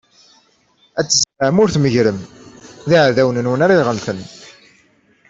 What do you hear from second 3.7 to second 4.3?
iɣelten.